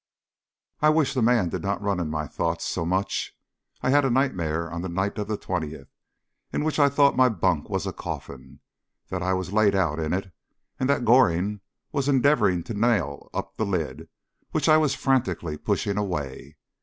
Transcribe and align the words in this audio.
I 0.81 0.89
wish 0.89 1.13
the 1.13 1.21
man 1.21 1.49
did 1.49 1.61
not 1.61 1.79
run 1.79 1.99
in 1.99 2.09
my 2.09 2.25
thoughts 2.25 2.65
so 2.65 2.87
much. 2.87 3.37
I 3.83 3.91
had 3.91 4.03
a 4.03 4.09
nightmare 4.09 4.67
on 4.67 4.81
the 4.81 4.89
night 4.89 5.15
of 5.19 5.27
the 5.27 5.37
20th, 5.37 5.89
in 6.51 6.63
which 6.63 6.79
I 6.79 6.89
thought 6.89 7.15
my 7.15 7.29
bunk 7.29 7.69
was 7.69 7.85
a 7.85 7.93
coffin, 7.93 8.61
that 9.09 9.21
I 9.21 9.33
was 9.35 9.53
laid 9.53 9.75
out 9.75 9.99
in 9.99 10.11
it, 10.11 10.33
and 10.79 10.89
that 10.89 11.05
Goring 11.05 11.61
was 11.91 12.09
endeavouring 12.09 12.63
to 12.63 12.73
nail 12.73 13.29
up 13.31 13.57
the 13.57 13.65
lid, 13.67 14.09
which 14.49 14.67
I 14.67 14.77
was 14.77 14.95
frantically 14.95 15.55
pushing 15.55 15.97
away. 15.99 16.57